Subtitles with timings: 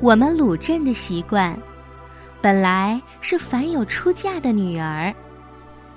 [0.00, 1.58] 我们鲁镇的习惯，
[2.40, 5.12] 本来是凡有出嫁的女儿，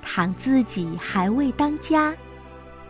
[0.02, 2.12] 倘自己还未当家，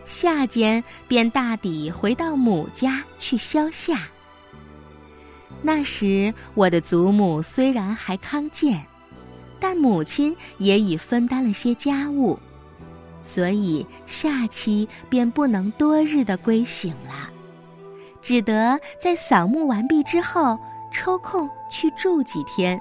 [0.07, 4.07] 夏间便大抵回到母家去消夏。
[5.61, 8.83] 那时我的祖母虽然还康健，
[9.59, 12.39] 但母亲也已分担了些家务，
[13.23, 17.29] 所以夏期便不能多日的归省了，
[18.19, 20.57] 只得在扫墓完毕之后。
[20.93, 22.79] 抽空去住几天。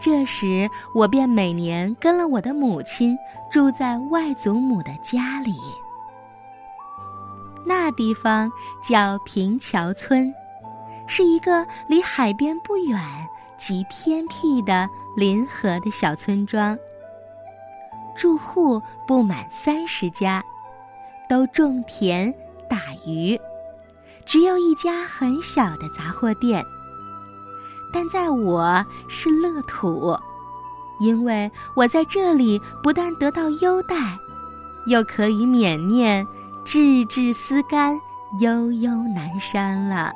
[0.00, 3.16] 这时，我便每年跟了我的母亲
[3.50, 5.54] 住在外祖母的家里。
[7.64, 10.34] 那地方叫平桥村，
[11.06, 13.00] 是一个离海边不远、
[13.56, 16.78] 极偏僻的临河的小村庄。
[18.14, 20.44] 住户不满三十家，
[21.28, 22.32] 都种田
[22.68, 23.40] 打鱼，
[24.26, 26.62] 只有一家很小的杂货店。
[27.94, 30.18] 但在我是乐土，
[30.98, 33.94] 因为我在这里不但得到优待，
[34.86, 36.26] 又可以免念
[36.66, 37.96] “志志思甘，
[38.40, 40.12] 悠悠南山”了。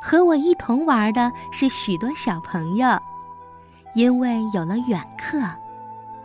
[0.00, 2.98] 和我一同玩的是许多小朋友，
[3.94, 5.38] 因为有了远客，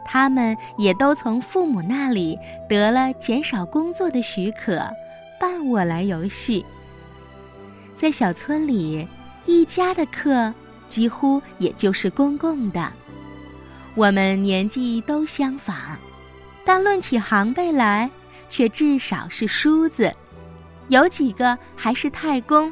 [0.06, 4.82] 他们也都从父母那里得了减少工作的许可，
[5.38, 6.66] 伴我来游戏。
[7.98, 9.06] 在小村里。
[9.46, 10.54] 一家的客
[10.88, 12.92] 几乎也就是公共的，
[13.96, 15.76] 我们年纪都相仿，
[16.64, 18.10] 但论起行辈来，
[18.48, 20.12] 却至少是叔子，
[20.90, 22.72] 有几个还是太公，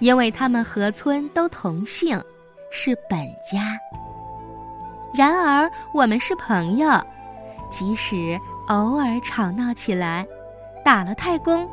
[0.00, 2.20] 因为他们和村都同姓，
[2.70, 3.78] 是本家。
[5.14, 6.90] 然而我们是朋友，
[7.70, 10.26] 即使偶尔吵闹起来，
[10.84, 11.68] 打了太公。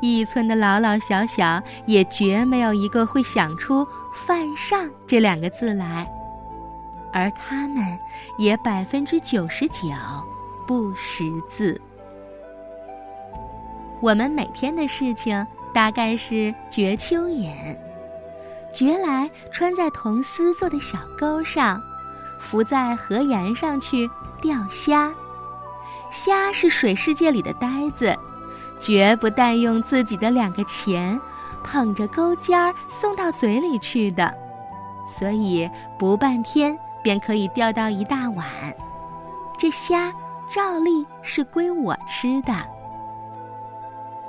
[0.00, 6.08] 一村的老老小小也绝没有一个会想出“犯上”这两个字来，
[7.12, 7.98] 而他们
[8.38, 9.82] 也百分之九十九
[10.66, 11.80] 不识字。
[14.00, 15.44] 我们每天的事情
[15.74, 17.76] 大概是掘蚯蚓，
[18.72, 21.82] 掘来穿在铜丝做的小钩上，
[22.38, 24.08] 浮在河沿上去
[24.40, 25.12] 钓虾。
[26.10, 28.16] 虾是水世界里的呆子。
[28.80, 31.20] 绝不带用自己的两个钱，
[31.64, 34.32] 捧着钩尖儿送到嘴里去的，
[35.08, 35.68] 所以
[35.98, 38.46] 不半天便可以钓到一大碗。
[39.58, 40.12] 这虾
[40.48, 42.54] 照例是归我吃的。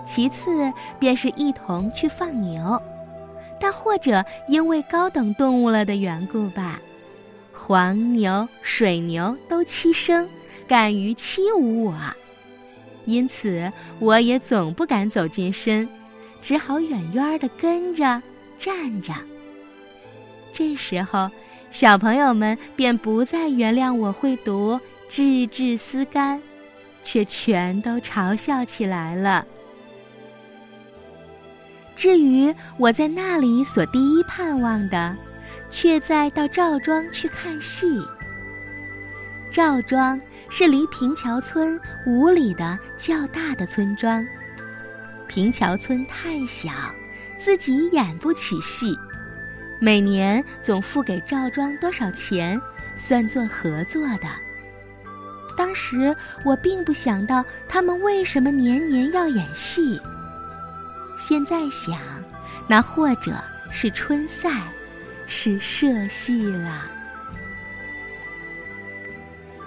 [0.05, 2.81] 其次便是一同去放牛，
[3.59, 6.79] 但或者因为高等动物了的缘故吧，
[7.53, 10.27] 黄牛、水牛都欺生，
[10.67, 11.93] 敢于欺侮我。
[13.09, 15.89] 因此，我也总不敢走近身，
[16.41, 18.21] 只好远远的跟着
[18.59, 19.11] 站着。
[20.53, 21.29] 这时候，
[21.71, 26.39] 小朋友们便不再原谅我会读“志志思甘”，
[27.01, 29.45] 却全都嘲笑起来了。
[31.95, 35.15] 至于我在那里所第一盼望的，
[35.69, 37.99] 却在到赵庄去看戏。
[39.51, 40.21] 赵庄。
[40.49, 44.25] 是离平桥村五里的较大的村庄。
[45.27, 46.71] 平桥村太小，
[47.37, 48.97] 自己演不起戏，
[49.79, 52.59] 每年总付给赵庄多少钱，
[52.95, 54.27] 算作合作的。
[55.55, 59.99] 当时我并不想到他们为什么年年要演戏。
[61.17, 61.99] 现在想，
[62.67, 63.33] 那或者
[63.69, 64.63] 是春赛，
[65.27, 66.89] 是社戏了。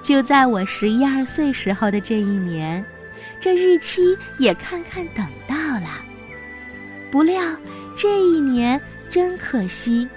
[0.03, 2.85] 就在我十一二岁时候的这一年，
[3.39, 5.89] 这日期也看看等到了。
[7.11, 7.41] 不料
[7.97, 8.81] 这一年
[9.11, 10.09] 真可惜，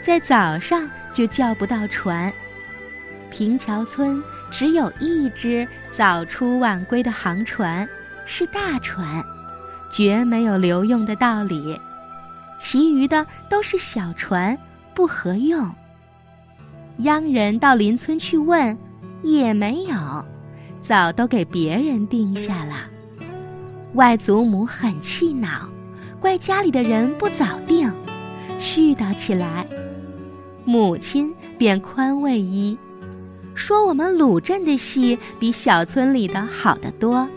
[0.00, 2.32] 在早上就叫不到船。
[3.30, 7.86] 平桥村只有一只早出晚归的航船，
[8.24, 9.22] 是大船，
[9.90, 11.78] 绝没有留用的道理。
[12.58, 14.56] 其余的都是小船，
[14.94, 15.70] 不合用。
[16.98, 18.74] 央人到邻村去问。
[19.22, 20.24] 也没有，
[20.80, 22.74] 早都给别人定下了。
[23.94, 25.68] 外祖母很气恼，
[26.20, 27.90] 怪家里的人不早定，
[28.58, 29.66] 絮叨起来。
[30.64, 32.76] 母亲便宽慰一，
[33.54, 37.28] 说我们鲁镇的戏比小村里的好得多。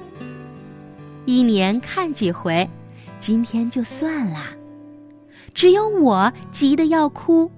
[1.25, 2.69] 一年看几回，
[3.19, 4.39] 今天就算了。
[5.53, 7.49] 只有我急得要哭，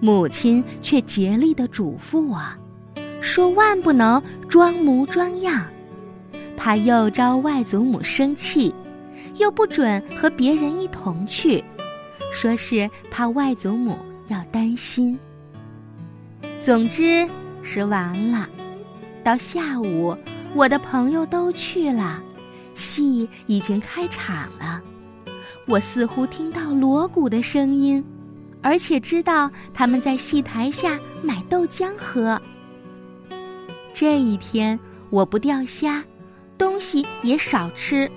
[0.00, 2.40] 母亲却竭力的嘱咐我。
[3.24, 5.64] 说万不能装模装样，
[6.58, 8.72] 怕又招外祖母生气，
[9.38, 11.64] 又不准和别人一同去，
[12.30, 13.98] 说是怕外祖母
[14.28, 15.18] 要担心。
[16.60, 17.26] 总之
[17.62, 18.46] 是完了。
[19.24, 20.14] 到下午，
[20.54, 22.22] 我的朋友都去了，
[22.74, 24.82] 戏已经开场了。
[25.66, 28.04] 我似乎听到锣鼓的声音，
[28.60, 32.38] 而且知道他们在戏台下买豆浆喝。
[33.94, 36.02] 这一天我不钓虾，
[36.58, 38.10] 东西也少吃。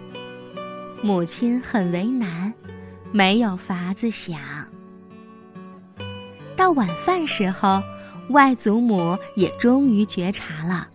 [1.03, 2.51] 母亲很为难，
[3.11, 4.39] 没有法子想。
[6.55, 7.83] 到晚饭时候，
[8.29, 10.87] 外祖母也终于觉察了。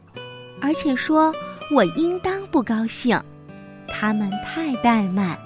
[0.60, 1.32] 而且说，
[1.72, 3.16] 我应当不高兴，
[3.86, 5.38] 他们太怠慢，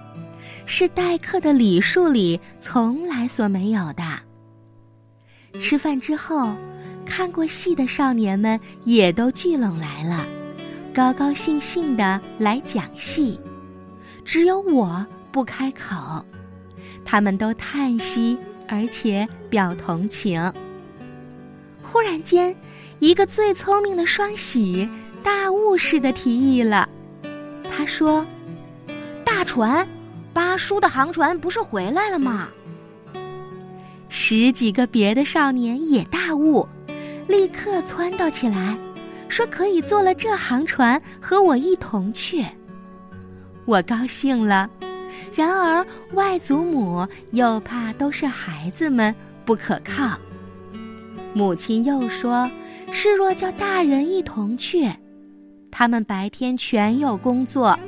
[0.65, 4.03] 是待客的礼数里从来所没有的。
[5.61, 6.57] 吃饭之后，
[7.07, 10.27] 看过戏的少年们也都聚拢来了，
[10.93, 13.41] 高高兴兴的来讲戏，
[14.25, 16.25] 只有我不开口，
[17.05, 18.37] 他们都叹息，
[18.69, 20.53] 而且表同情。
[21.83, 22.55] 忽然间，
[22.99, 24.89] 一个最聪明的双喜。
[25.23, 26.89] 大悟似的提议了，
[27.69, 28.25] 他说
[29.27, 29.85] ：“大船，
[30.33, 32.49] 八叔的航船不是回来了吗？”
[34.09, 36.69] 十几个别的少年也大悟，
[37.27, 38.79] 立刻撺掇起来，
[39.29, 42.45] 说可以坐了这航船和我一同去。
[43.65, 44.71] 我高兴了，
[45.35, 49.15] 然而外祖母又怕都是孩子们
[49.45, 50.17] 不可靠，
[51.35, 52.49] 母亲又说
[52.93, 54.89] ：“是若叫大人一同去。”
[55.71, 57.79] 他们白天全有工作，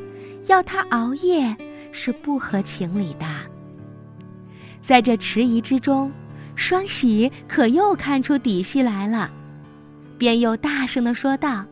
[0.46, 1.56] 要他熬夜
[1.92, 3.26] 是不合情理的。
[4.82, 6.12] 在这迟疑之中，
[6.58, 9.30] 双喜可又看出底细来了，
[10.18, 11.64] 便又大声的说道：“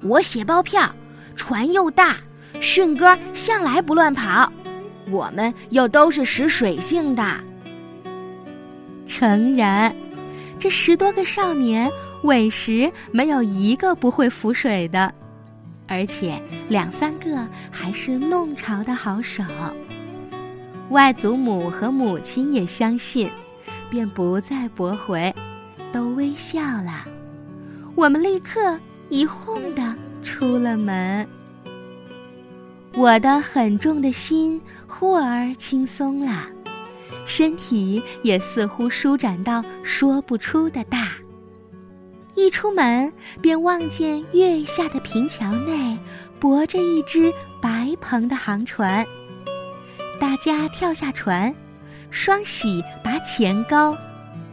[0.00, 0.90] 我写包票，
[1.36, 2.16] 船又大，
[2.62, 4.50] 迅哥向来不乱跑，
[5.10, 7.44] 我们又都是识水性的。”
[9.06, 9.94] 诚然，
[10.58, 11.90] 这十多个少年
[12.22, 15.14] 委实没有一个不会浮水的。
[15.86, 19.44] 而且两三个还是弄潮的好手。
[20.88, 23.30] 外祖母和母亲也相信，
[23.90, 25.34] 便不再驳回，
[25.92, 27.06] 都微笑了。
[27.96, 28.78] 我们立刻
[29.08, 31.28] 一哄的出了门。
[32.94, 36.46] 我的很重的心忽而轻松了，
[37.26, 41.12] 身体也似乎舒展到说不出的大。
[42.34, 43.12] 一出门，
[43.42, 45.98] 便望见月下的平桥内，
[46.38, 49.06] 泊着一只白篷的航船。
[50.18, 51.54] 大家跳下船，
[52.10, 53.96] 双喜拔前高，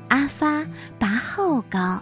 [0.09, 0.65] 阿发
[0.99, 2.01] 拔后高，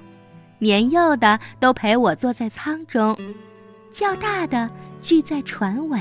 [0.59, 3.17] 年幼的都陪我坐在舱中，
[3.91, 4.69] 较大的
[5.01, 5.99] 聚在船尾。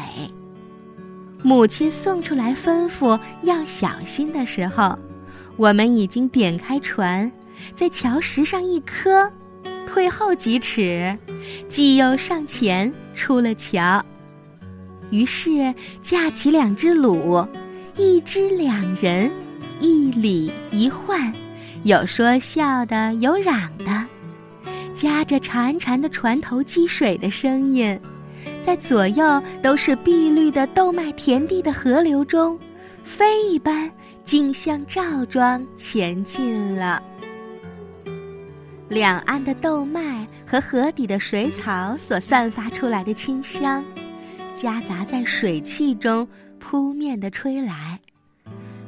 [1.42, 4.98] 母亲送出来吩咐要小心的时候，
[5.56, 7.30] 我们已经点开船，
[7.74, 9.30] 在桥石上一磕。
[9.86, 11.16] 退后几尺，
[11.68, 14.04] 继又上前出了桥。
[15.10, 15.72] 于是
[16.02, 17.46] 架起两只橹，
[17.96, 19.30] 一只两人，
[20.14, 21.32] 里一换，
[21.82, 24.06] 有说笑的，有嚷的，
[24.94, 27.98] 夹着潺潺的船头积水的声音，
[28.62, 32.58] 在左右都是碧绿的豆麦田地的河流中，
[33.02, 33.90] 飞一般
[34.24, 37.02] 径向赵庄前进了。
[38.88, 43.84] 两岸的豆麦和河底的水草所散发出来的清香，
[44.54, 46.26] 夹杂在水汽中
[46.60, 47.98] 扑面的吹来，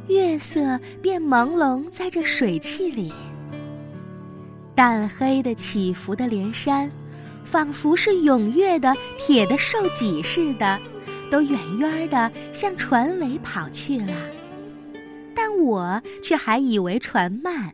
[0.09, 3.13] 月色便朦胧在这水汽里。
[4.75, 6.91] 淡黑的起伏的连山，
[7.45, 10.79] 仿佛是踊跃的铁的兽脊似的，
[11.31, 14.13] 都远远的向船尾跑去了，
[15.35, 17.73] 但我却还以为船慢。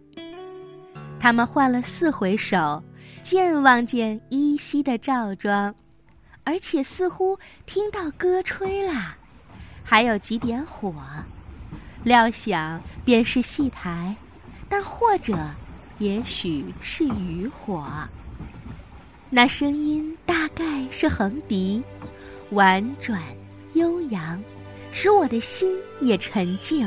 [1.19, 2.83] 他们换了四回手，
[3.23, 5.75] 渐望见依稀的赵庄，
[6.45, 9.17] 而且似乎听到歌吹啦，
[9.83, 10.95] 还有几点火，
[12.05, 14.15] 料想便是戏台，
[14.69, 15.37] 但或者
[15.99, 17.87] 也许是渔火。
[19.31, 21.83] 那声音大概是横笛，
[22.51, 23.21] 婉转
[23.75, 24.43] 悠扬，
[24.91, 26.87] 使我的心也沉静，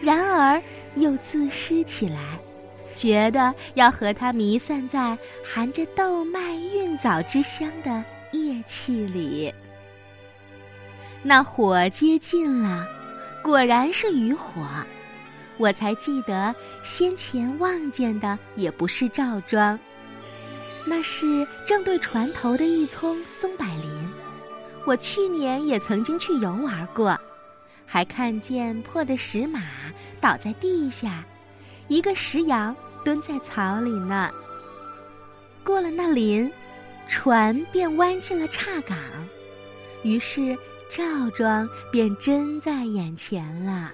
[0.00, 0.62] 然而
[0.96, 2.38] 又自失起来。
[2.92, 9.52] 觉得要和他弥散在含着豆麦韵枣之香的夜气里。
[11.22, 12.86] 那火接近了，
[13.42, 14.66] 果然是渔火。
[15.56, 19.78] 我才记得先前望见的也不是赵庄，
[20.86, 24.08] 那是正对船头的一丛松柏林。
[24.86, 27.18] 我去年也曾经去游玩过，
[27.84, 29.60] 还看见破的石马
[30.18, 31.22] 倒在地下，
[31.88, 34.32] 一个石羊蹲在草里呢。
[35.62, 36.50] 过了那林，
[37.06, 38.96] 船便弯进了岔港，
[40.02, 40.56] 于是
[40.90, 43.92] 赵庄便真在眼前了。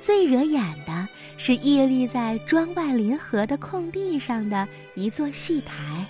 [0.00, 6.04] 最惹眼的是屹立在庄外临河的空地上的一座戏台，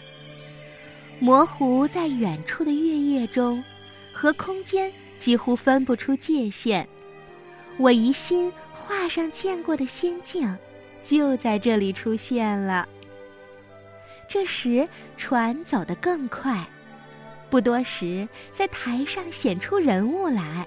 [1.20, 3.62] 模糊在远处的月夜中，
[4.12, 6.88] 和空间几乎分不出界限。
[7.76, 10.56] 我疑心画上见过的仙境，
[11.02, 12.88] 就在这里出现了。
[14.26, 16.66] 这时，船走得更快，
[17.54, 20.66] 不多时，在台上显出人物来，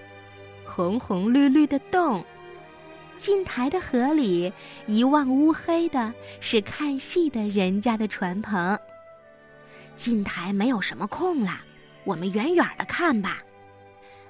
[0.66, 2.24] 红红绿绿的洞。
[3.18, 4.54] 近台的河里，
[4.86, 8.80] 一望乌黑的，是看戏的人家的船棚。
[9.98, 11.60] 近台没有什么空了，
[12.06, 13.44] 我们远远的看吧。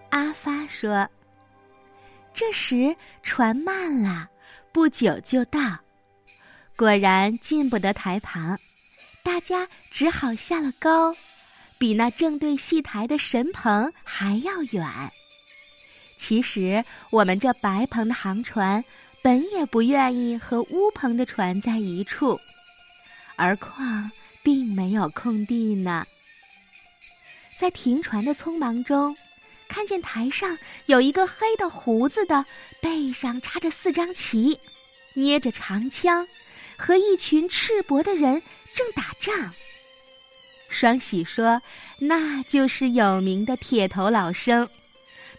[0.10, 1.08] 阿发说。
[2.34, 4.28] 这时船慢了，
[4.72, 5.78] 不久就到，
[6.76, 8.58] 果然进不得台旁。
[9.22, 11.16] 大家只好下了高，
[11.78, 14.88] 比那正对戏台的神棚还要远。
[16.16, 18.84] 其实我们这白棚的航船，
[19.22, 22.40] 本也不愿意和乌棚的船在一处，
[23.36, 26.06] 而况并没有空地呢。
[27.58, 29.16] 在停船的匆忙中，
[29.68, 32.46] 看见台上有一个黑的胡子的，
[32.82, 34.60] 背上插着四张旗，
[35.14, 36.28] 捏着长枪，
[36.78, 38.42] 和一群赤膊的人。
[38.76, 39.52] 正打仗，
[40.70, 41.62] 双喜说
[42.00, 44.70] ：“那就是有名的铁头老生，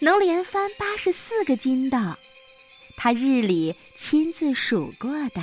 [0.00, 1.98] 能连翻八十四个筋斗，
[2.96, 5.42] 他日里亲自数过的。”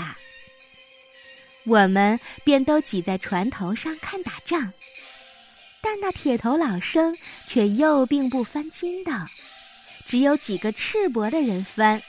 [1.65, 4.71] 我们便都挤在船头上看打仗，
[5.81, 9.11] 但那铁头老生却又并不翻筋斗，
[10.05, 12.01] 只有几个赤膊的人翻，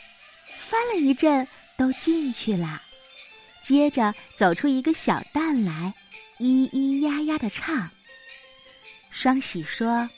[0.46, 2.82] 翻了一阵都进去了。
[3.62, 5.94] 接着走出一个小旦来，
[6.38, 7.90] 咿咿呀呀的唱。
[9.10, 10.08] 双喜说：“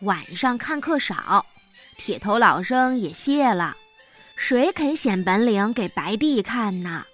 [0.00, 1.44] 晚上看客少，
[1.96, 3.76] 铁头老生也谢了，
[4.36, 7.04] 谁肯显本领给白帝看呢？”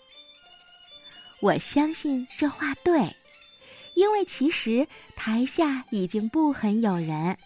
[1.40, 3.16] 我相信这话对，
[3.95, 7.37] 因为其实台下已经不很有人，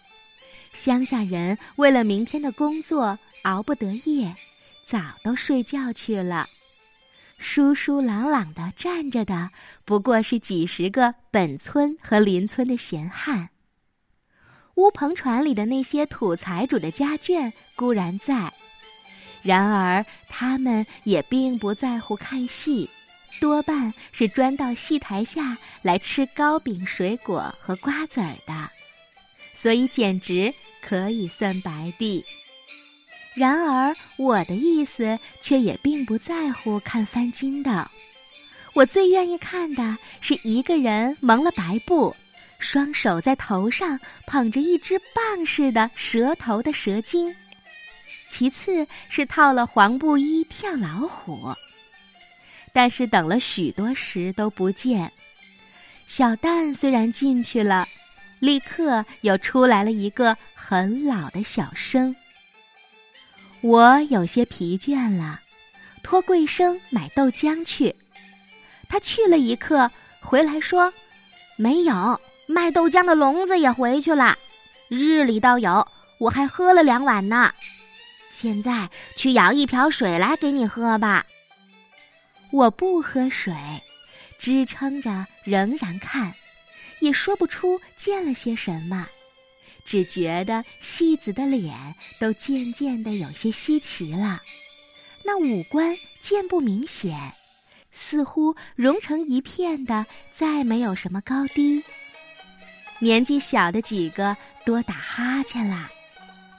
[0.73, 4.35] 乡下人为了明天的工作熬不得夜，
[4.85, 6.47] 早都睡觉去了。
[7.37, 9.51] 疏疏朗朗的站着的，
[9.85, 13.49] 不过是几十个本村和邻村的闲汉。
[14.75, 18.53] 乌篷船里的那些土财主的家眷固然在，
[19.41, 22.89] 然而他们也并不在乎看戏，
[23.39, 28.69] 多半是专到戏台下来吃糕饼、水果和瓜子儿的，
[29.55, 32.23] 所以简直可以算白地。
[33.37, 37.71] 然而，我的意思却也并不在乎看翻筋斗。
[38.73, 42.15] 我最愿意看的是一个人蒙了白布，
[42.57, 47.31] 双手在头上捧着一只棒似的蛇头的蛇精；
[48.27, 51.53] 其次是套了黄布衣跳老虎。
[52.73, 55.11] 但是等了许多时都不见。
[56.07, 57.87] 小蛋虽然进去了，
[58.39, 62.15] 立刻又出来了一个很老的小生。
[63.61, 65.39] 我有些疲倦了，
[66.03, 67.95] 托贵生买豆浆去。
[68.87, 70.93] 他去了一刻，回来说
[71.57, 74.37] ：“没有卖豆浆的聋子也回去了。
[74.87, 75.85] 日里倒有，
[76.19, 77.51] 我还喝了两碗呢。
[78.31, 81.25] 现在去舀一瓢水来给你喝吧。”
[82.51, 83.53] 我不喝水，
[84.39, 86.33] 支撑着仍然看，
[86.99, 89.05] 也说不出见了些什么。
[89.87, 91.73] 只觉得戏子的脸
[92.19, 94.41] 都渐渐的有些稀奇了，
[95.23, 97.17] 那五官渐不明显，
[97.89, 101.81] 似乎融成一片的，再没有什么高低。
[102.99, 105.89] 年纪小的几个多打哈欠啦，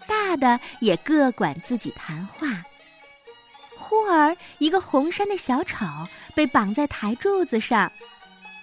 [0.06, 2.64] 大的也各管自己谈话。
[3.76, 5.84] 忽而一个红衫的小丑
[6.34, 7.92] 被绑在台柱子上，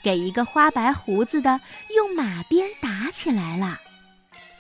[0.04, 1.62] 给一个花白胡子的
[1.96, 3.80] 用马鞭打起来了。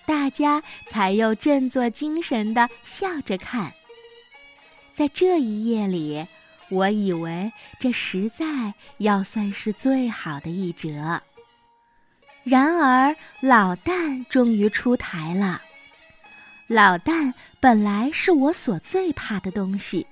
[0.05, 3.71] 大家才又振作精神的笑着看。
[4.93, 6.25] 在这一夜里，
[6.69, 11.21] 我以为这实在要算是最好的一折。
[12.43, 15.61] 然而老旦终于出台了。
[16.67, 20.05] 老旦本来是我所最怕的东西，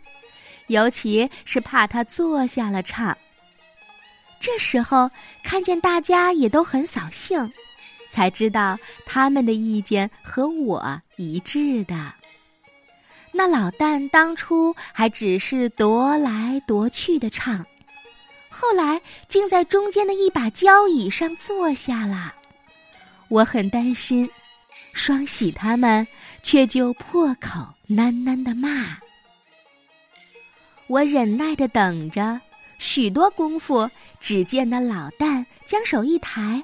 [0.67, 3.17] 尤其是怕他坐下了唱。
[4.39, 5.09] 这时候
[5.43, 7.51] 看见大家也都很扫兴。
[8.13, 8.77] 才知道
[9.07, 12.13] 他们的意见和我一致的。
[13.31, 17.65] 那老旦当初还只是踱来踱去的唱，
[18.49, 22.35] 后来竟在中间的一把交椅上坐下了。
[23.29, 24.29] 我很担心，
[24.93, 26.05] 双喜他们
[26.43, 28.95] 却就破口喃喃的骂。
[30.85, 32.39] 我忍耐的等着，
[32.77, 33.89] 许多功夫，
[34.19, 36.63] 只见那老旦将手一抬，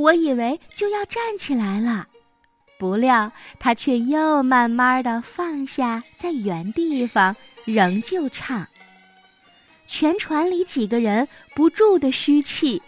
[0.00, 2.06] 我以为就要站起来了。
[2.78, 8.66] 不料他却又慢慢的放下，在原地方仍旧唱。
[9.86, 12.80] 全船里几个人不住的嘘气，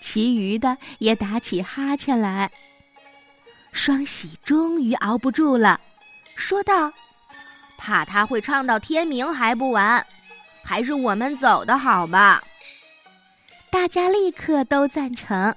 [0.00, 2.50] 其余的也打起哈欠来。
[3.72, 5.78] 双喜终于熬不住了，
[6.36, 6.90] 说道
[7.76, 10.04] ：“怕他会唱到天明还不完，
[10.64, 12.42] 还是我们走的好吧。”
[13.70, 15.54] 大家立刻都赞成，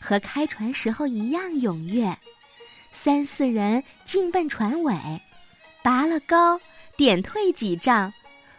[0.00, 2.16] 和开船时候一样踊跃。
[2.92, 4.94] 三四人径奔船尾，
[5.82, 6.58] 拔了篙，
[6.96, 8.12] 点退几丈，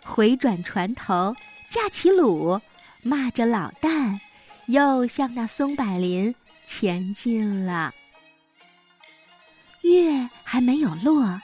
[0.04, 1.36] 回转船头，
[1.70, 2.62] 架起橹，
[3.02, 4.18] 骂着老旦，
[4.68, 6.34] 又向那松柏林
[6.66, 7.94] 前进了。
[9.82, 11.42] 月还没有落，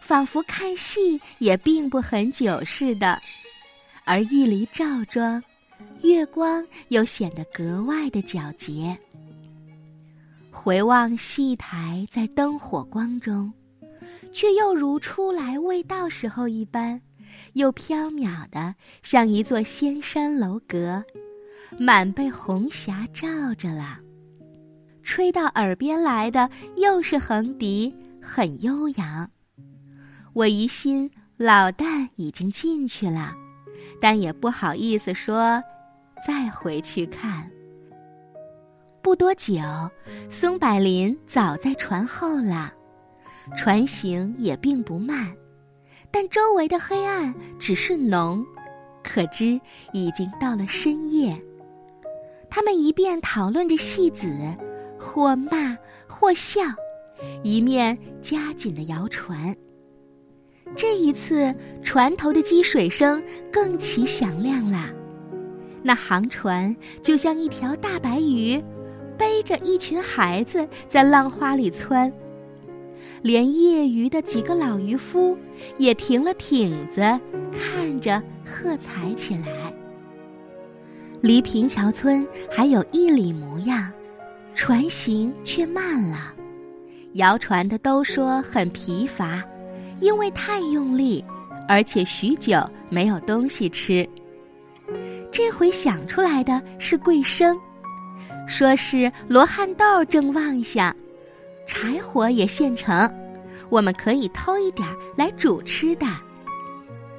[0.00, 3.20] 仿佛看戏也并不很久似的，
[4.04, 5.42] 而一离赵庄，
[6.02, 8.96] 月光又显得格外的皎洁。
[10.68, 13.50] 回望戏台，在灯火光中，
[14.34, 17.00] 却又如初来未到时候一般，
[17.54, 21.02] 又飘渺的像一座仙山楼阁，
[21.78, 23.98] 满被红霞照着了。
[25.02, 29.26] 吹到耳边来的又是横笛，很悠扬。
[30.34, 33.32] 我疑心老旦已经进去了，
[34.02, 35.62] 但也不好意思说，
[36.26, 37.50] 再回去看。
[39.00, 39.60] 不多久，
[40.28, 42.72] 松柏林早在船后了，
[43.56, 45.32] 船行也并不慢，
[46.10, 48.44] 但周围的黑暗只是浓，
[49.02, 49.58] 可知
[49.92, 51.40] 已经到了深夜。
[52.50, 54.30] 他们一边讨论着戏子，
[54.98, 56.60] 或骂或笑，
[57.42, 59.54] 一面加紧的摇船。
[60.76, 64.90] 这一次，船头的积水声更其响亮了，
[65.82, 68.62] 那航船就像一条大白鱼。
[69.18, 72.10] 背着一群孩子在浪花里窜，
[73.22, 75.36] 连业余的几个老渔夫
[75.76, 77.00] 也停了艇子，
[77.52, 79.74] 看着喝彩起来。
[81.20, 83.90] 离平桥村还有一里模样，
[84.54, 86.32] 船行却慢了，
[87.14, 89.42] 摇船的都说很疲乏，
[89.98, 91.24] 因为太用力，
[91.66, 94.08] 而且许久没有东西吃。
[95.32, 97.58] 这回想出来的是桂生。
[98.48, 100.92] 说是罗汉豆正旺相，
[101.66, 103.08] 柴火也现成，
[103.68, 106.06] 我们可以偷一点来煮吃的。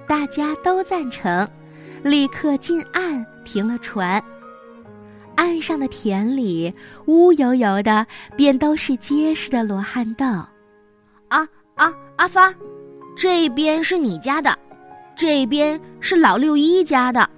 [0.08, 1.48] 大家都赞成，
[2.04, 4.22] 立刻进岸停了船。
[5.36, 6.74] 岸上的田里
[7.06, 10.26] 乌油油的，便都是结实的罗汉豆。
[10.26, 12.52] 啊啊，阿发，
[13.16, 14.58] 这边是你家的，
[15.16, 17.30] 这边是老六一家的，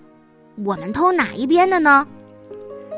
[0.64, 2.08] 我们偷哪一边的呢？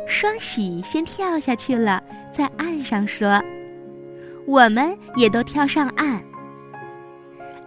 [0.06, 3.42] 双喜先跳下去了，在岸上说
[4.46, 6.22] ：“我们也都跳上岸。”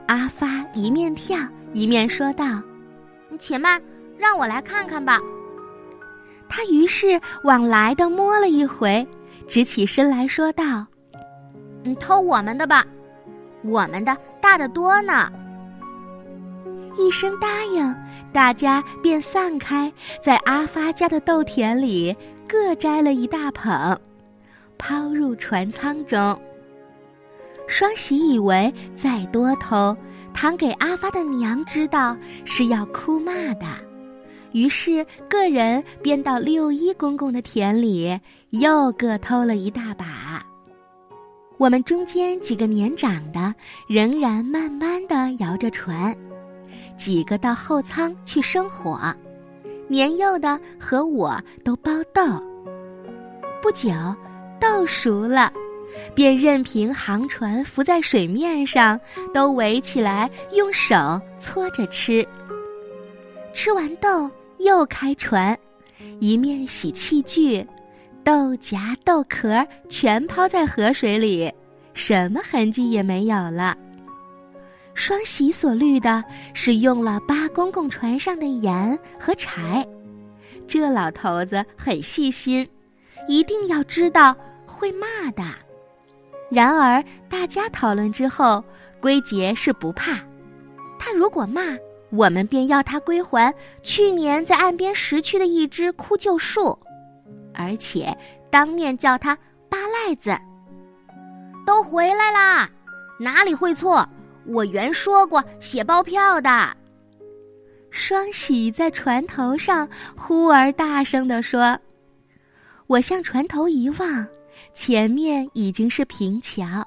[0.06, 1.36] 阿发一面跳
[1.72, 2.62] 一面说道
[3.38, 3.80] ：“且慢，
[4.16, 5.20] 让我来看看吧。”
[6.48, 9.06] 他于是往来的摸了一回，
[9.48, 10.86] 直起身来说道
[11.82, 12.86] ：“你偷我们的吧，
[13.64, 15.28] 我们的大得多呢。”
[16.96, 17.94] 一声答应，
[18.36, 19.90] 大家便散开，
[20.22, 22.14] 在阿发家的豆田里
[22.46, 23.98] 各摘了一大捧，
[24.76, 26.38] 抛入船舱中。
[27.66, 29.96] 双喜以为再多偷，
[30.34, 33.64] 倘给阿发的娘知道，是要哭骂的，
[34.52, 38.20] 于是个人便到六一公公的田里
[38.50, 40.44] 又各偷了一大把。
[41.56, 43.54] 我们中间几个年长的
[43.88, 46.14] 仍然慢慢的摇着船。
[46.96, 48.98] 几个到后舱去生火，
[49.88, 52.22] 年幼的和我都包豆。
[53.62, 53.92] 不久，
[54.60, 55.52] 豆熟了，
[56.14, 58.98] 便任凭航船浮在水面上，
[59.32, 62.26] 都围起来用手搓着吃。
[63.52, 65.56] 吃完豆，又开船，
[66.20, 67.66] 一面洗器具，
[68.22, 71.52] 豆荚、豆壳全抛在河水里，
[71.94, 73.76] 什么痕迹也没有了。
[74.96, 79.86] 双喜所虑的是用了八公公船上的盐和柴，
[80.66, 82.66] 这老头子很细心，
[83.28, 84.34] 一定要知道
[84.66, 85.44] 会骂的。
[86.50, 88.64] 然而大家讨论之后，
[88.98, 90.18] 龟杰是不怕，
[90.98, 91.60] 他如果骂，
[92.10, 93.54] 我们便要他归还。
[93.82, 96.76] 去年在岸边拾去的一只枯旧树，
[97.52, 98.16] 而且
[98.50, 99.36] 当面叫他
[99.68, 100.34] 八赖子。
[101.66, 102.70] 都回来啦，
[103.20, 104.08] 哪里会错？
[104.46, 106.76] 我原说过写包票的。
[107.90, 111.78] 双喜在船头上忽而大声地说
[112.86, 114.26] ：“我向船头一望，
[114.74, 116.86] 前面已经是平桥，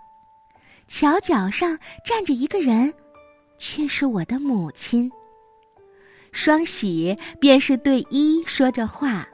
[0.87, 2.93] 桥脚上站着一个人，
[3.57, 5.11] 却是我的母亲。”
[6.31, 9.27] 双喜便是对一说着话。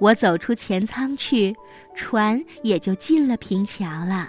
[0.00, 1.54] 我走出前舱去，
[1.94, 4.28] 船也就进了平桥了。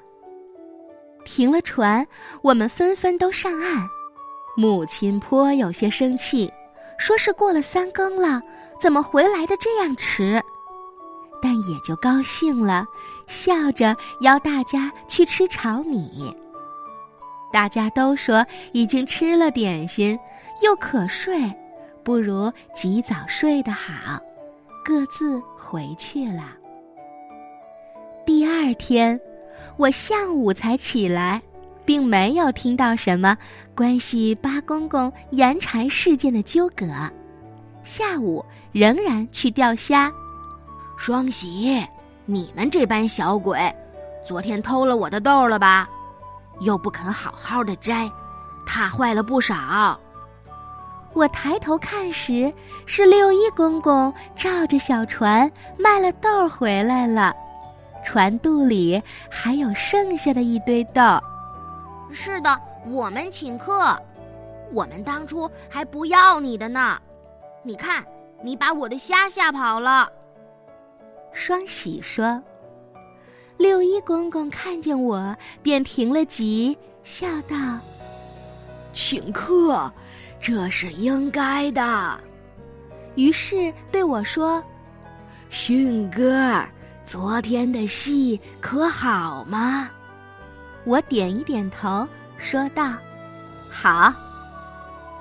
[1.24, 2.06] 停了船，
[2.42, 3.88] 我们纷纷都上岸。
[4.56, 6.52] 母亲颇有些生气，
[6.98, 8.42] 说是过了三更了，
[8.80, 10.42] 怎么回来的这样迟？
[11.42, 12.86] 但也就高兴了，
[13.28, 16.36] 笑着邀大家去吃炒米。
[17.52, 20.18] 大家都说已经吃了点心，
[20.62, 21.36] 又可睡，
[22.04, 24.20] 不如及早睡得好，
[24.86, 26.56] 各自回去了。
[28.26, 29.20] 第二天，
[29.78, 31.42] 我下午才起来。
[31.86, 33.38] 并没有听到什么
[33.76, 36.86] 关系八公公盐柴事件的纠葛，
[37.84, 40.10] 下午仍然去钓虾。
[40.96, 41.86] 双喜，
[42.26, 43.60] 你们这班小鬼，
[44.26, 45.90] 昨天偷了我的豆了吧？
[46.62, 48.10] 又不肯好好的摘，
[48.66, 50.00] 踏坏了不少。
[51.12, 52.52] 我抬头看时，
[52.86, 57.36] 是六一公公照着小船卖了豆回来了，
[58.04, 61.02] 船肚里还有剩下的一堆豆。
[62.12, 63.98] 是的，我们请客，
[64.72, 67.00] 我们当初还不要你的呢。
[67.64, 68.06] 你看，
[68.42, 70.10] 你把我的虾吓跑了。
[71.32, 72.40] 双喜说
[73.58, 77.56] ：“六一公公看见我，便停了急，笑道
[78.94, 79.92] ：‘请客，
[80.40, 82.20] 这是应该的。’
[83.16, 84.62] 于是对我说
[85.50, 86.64] ：‘迅哥，
[87.06, 89.90] 昨天的戏可好吗？’”
[90.86, 92.94] 我点一点头，说道
[93.72, 94.14] ：“好，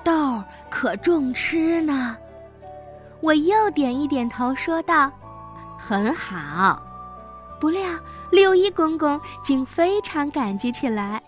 [0.03, 2.17] 豆可重吃呢。”
[3.21, 5.09] 我又点一点头，说道
[5.79, 6.81] ：“很好。”
[7.61, 7.81] 不料
[8.29, 11.21] 六一公公竟非常感激起来，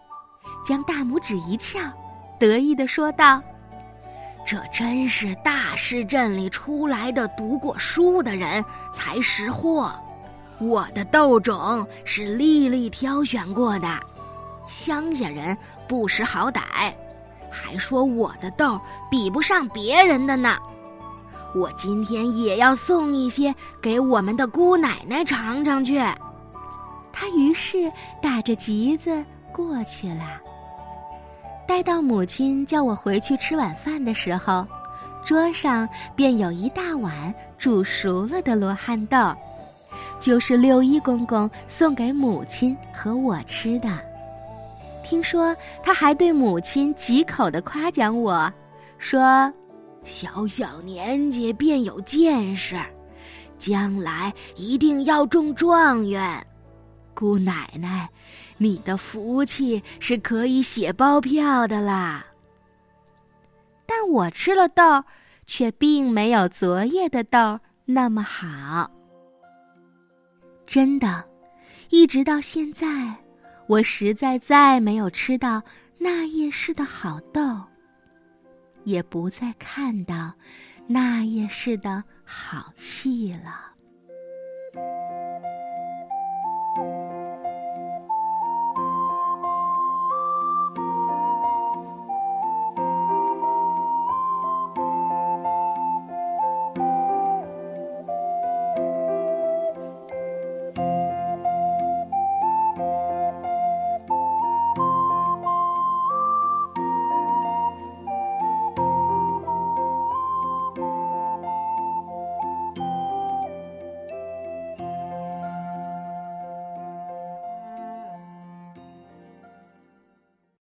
[0.65, 1.79] 将大拇指一翘，
[2.37, 3.41] 得意的说道
[4.45, 9.97] ：“这真是大市镇里出来的读过书的人才识货，
[10.59, 13.87] 我的豆种是丽丽挑选过的。”
[14.67, 15.55] 乡下人
[15.87, 16.61] 不识好歹，
[17.51, 18.79] 还说我的豆
[19.11, 20.57] 比不上别人的呢。
[21.53, 25.99] 我今天也要送一些给我们的姑奶奶尝尝去。
[27.13, 27.91] 他于是
[28.21, 30.41] 打着急子过去了。
[31.67, 34.67] 待到母亲叫我回去吃晚饭的时候，
[35.23, 39.17] 桌上便有一大碗煮熟了的罗汉豆，
[40.19, 43.89] 就是六一公公送给母亲和我吃的。
[45.03, 48.51] 听说他还对母亲几口的夸奖我，
[48.97, 49.53] 说
[50.03, 52.75] ：“小小年纪便有见识，
[53.59, 56.43] 将来一定要中状元。
[57.13, 58.09] 姑奶奶，
[58.57, 62.25] 你的福气是可以写包票的啦。”
[63.85, 65.03] 但我吃了豆，
[65.45, 68.89] 却并没有昨夜的豆那么好。
[70.65, 71.23] 真的，
[71.89, 73.15] 一直到现在。
[73.67, 75.63] 我实在再没有吃到
[75.97, 77.41] 那夜市的好豆，
[78.83, 80.31] 也不再看到
[80.85, 83.74] 那夜市的好戏了。